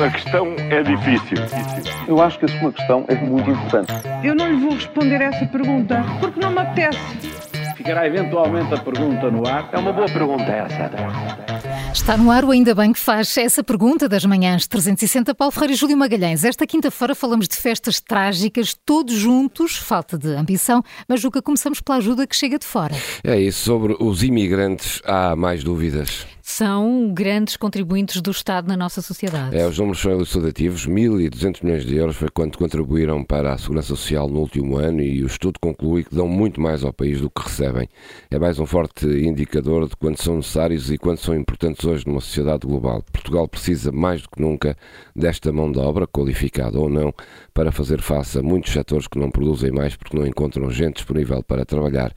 [0.00, 1.38] A questão é difícil.
[2.06, 3.92] Eu acho que a sua questão é muito importante.
[4.22, 7.00] Eu não lhe vou responder essa pergunta porque não me apetece.
[7.76, 9.68] Ficará eventualmente a pergunta no ar.
[9.72, 10.88] É uma boa pergunta essa.
[11.92, 15.72] Está no ar o Ainda Bem que faz essa pergunta das manhãs 360 Paulo Ferreira
[15.72, 16.44] e Júlio Magalhães.
[16.44, 21.98] Esta quinta-feira falamos de festas trágicas, todos juntos, falta de ambição, mas Juca, começamos pela
[21.98, 22.94] ajuda que chega de fora.
[23.24, 29.00] É isso, sobre os imigrantes há mais dúvidas são grandes contribuintes do Estado na nossa
[29.00, 29.56] sociedade.
[29.56, 30.88] É, os números são elucidativos.
[30.88, 35.22] 1.200 milhões de euros foi quanto contribuíram para a Segurança Social no último ano e
[35.22, 37.88] o estudo conclui que dão muito mais ao país do que recebem.
[38.28, 42.20] É mais um forte indicador de quanto são necessários e quanto são importantes hoje numa
[42.20, 43.04] sociedade global.
[43.12, 44.76] Portugal precisa mais do que nunca
[45.14, 47.14] desta mão de obra, qualificada ou não,
[47.54, 51.40] para fazer face a muitos setores que não produzem mais porque não encontram gente disponível
[51.40, 52.12] para trabalhar.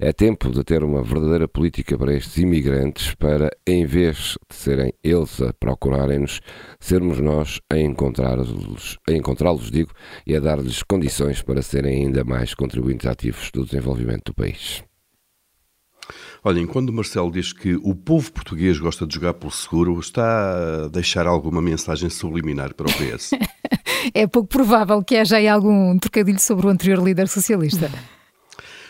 [0.00, 4.92] É tempo de ter uma verdadeira política para estes imigrantes, para em vez de serem
[5.02, 6.40] eles a procurarem-nos,
[6.80, 9.92] sermos nós a encontrá-los, a encontrá-los, digo,
[10.26, 14.82] e a dar-lhes condições para serem ainda mais contribuintes ativos do desenvolvimento do país.
[16.42, 20.84] Olhem, quando o Marcelo diz que o povo português gosta de jogar pelo seguro, está
[20.84, 23.30] a deixar alguma mensagem subliminar para o PS?
[24.12, 27.90] é pouco provável que haja aí algum trocadilho sobre o anterior líder socialista.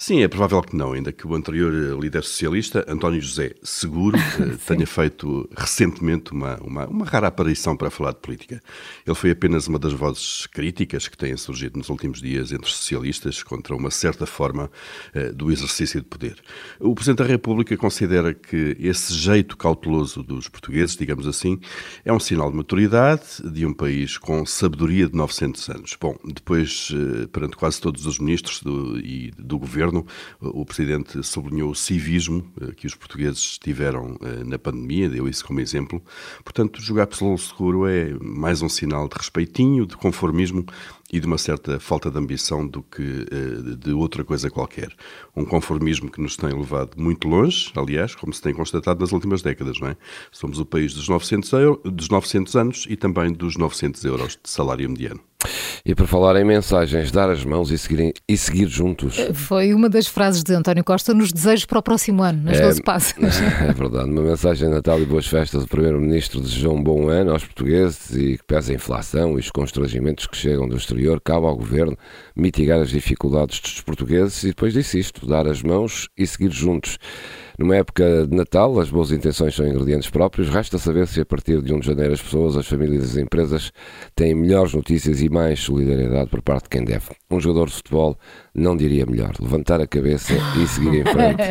[0.00, 4.16] Sim, é provável que não, ainda que o anterior eh, líder socialista, António José Seguro,
[4.38, 8.62] eh, tenha feito recentemente uma, uma, uma, rara aparição para falar de política.
[9.04, 13.42] Ele foi apenas uma das vozes críticas que têm surgido nos últimos dias entre socialistas
[13.42, 14.70] contra uma certa forma
[15.16, 16.36] uh, do exercício de poder.
[16.78, 21.58] O Presidente da República considera que esse jeito cauteloso dos portugueses, digamos assim,
[22.04, 25.96] é um sinal de maturidade de um país com sabedoria de 900 anos.
[26.00, 30.06] Bom, depois, uh, perante quase todos os ministros do, e do governo, governo,
[30.40, 35.44] o Presidente sublinhou o civismo eh, que os portugueses tiveram eh, na pandemia, deu isso
[35.44, 36.02] como exemplo.
[36.44, 40.64] Portanto, jogar pelo seguro é mais um sinal de respeitinho, de conformismo
[41.10, 44.94] e de uma certa falta de ambição do que eh, de outra coisa qualquer.
[45.34, 49.42] Um conformismo que nos tem levado muito longe, aliás, como se tem constatado nas últimas
[49.42, 49.96] décadas, não é?
[50.30, 54.50] Somos o país dos 900, euro, dos 900 anos e também dos 900 euros de
[54.50, 55.20] salário mediano.
[55.84, 59.16] E por falar em mensagens, dar as mãos e seguir, e seguir juntos.
[59.34, 62.62] Foi uma das frases de António Costa nos desejos para o próximo ano, nas é,
[62.62, 63.14] 12 passos.
[63.68, 64.10] É verdade.
[64.10, 65.64] Uma mensagem de Natal e boas festas.
[65.64, 69.50] O Primeiro-Ministro desejou um bom ano aos portugueses e que pese a inflação e os
[69.50, 71.96] constrangimentos que chegam do exterior, cabe ao Governo
[72.34, 76.98] mitigar as dificuldades dos portugueses e depois disse isto, dar as mãos e seguir juntos.
[77.58, 80.48] Numa época de Natal, as boas intenções são ingredientes próprios.
[80.48, 83.16] Resta saber se a partir de 1 de janeiro as pessoas, as famílias e as
[83.16, 83.72] empresas
[84.14, 87.06] têm melhores notícias e mais solidariedade por parte de quem deve.
[87.28, 88.16] Um jogador de futebol
[88.54, 89.32] não diria melhor.
[89.40, 91.42] Levantar a cabeça e seguir em frente.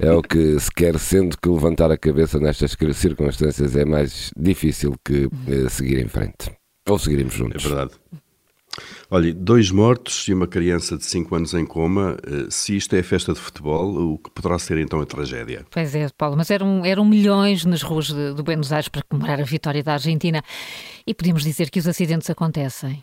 [0.00, 4.94] É o que se quer, sendo que levantar a cabeça nestas circunstâncias é mais difícil
[5.04, 6.50] que eh, seguir em frente.
[6.88, 7.64] Ou seguiremos juntos.
[7.64, 7.92] É verdade.
[9.10, 12.16] Olha, dois mortos e uma criança de 5 anos em coma.
[12.26, 15.64] Eh, se isto é festa de futebol, o que poderá ser então a tragédia?
[15.70, 19.40] Pois é, Paulo, mas eram, eram milhões nas ruas de, de Buenos Aires para comemorar
[19.40, 20.42] a vitória da Argentina.
[21.06, 23.02] E podemos dizer que os acidentes acontecem.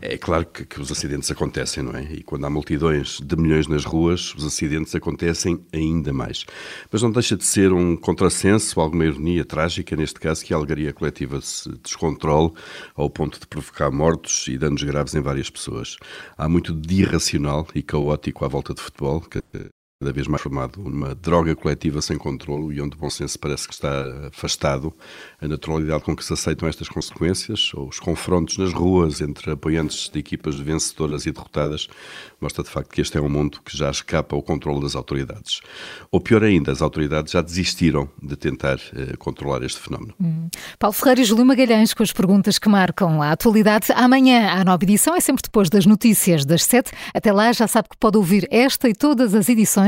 [0.00, 2.02] É claro que, que, os acidentes acontecem, não é?
[2.04, 6.44] E quando há multidões de milhões nas ruas, os acidentes acontecem ainda mais.
[6.90, 10.92] Mas não deixa de ser um contrassenso, alguma ironia trágica, neste caso, que a algaria
[10.92, 12.52] coletiva se descontrole
[12.94, 15.96] ao ponto de provocar mortos e danos graves em várias pessoas.
[16.36, 19.38] Há muito de irracional e caótico à volta de futebol, que
[20.00, 23.66] cada vez mais formado numa droga coletiva sem controle e onde o bom senso parece
[23.66, 24.94] que está afastado,
[25.40, 30.08] a naturalidade com que se aceitam estas consequências, ou os confrontos nas ruas entre apoiantes
[30.08, 31.88] de equipas vencedoras e derrotadas,
[32.40, 35.60] mostra de facto que este é um mundo que já escapa ao controle das autoridades.
[36.12, 40.14] Ou pior ainda, as autoridades já desistiram de tentar uh, controlar este fenómeno.
[40.20, 40.48] Hum.
[40.78, 43.90] Paulo Ferreira e Júlio Magalhães com as perguntas que marcam a atualidade.
[43.96, 46.92] Amanhã a nova edição é sempre depois das notícias das sete.
[47.12, 49.87] Até lá já sabe que pode ouvir esta e todas as edições